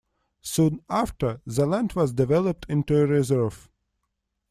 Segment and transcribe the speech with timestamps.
[0.41, 3.69] Soon after, the land was developed into a reserve.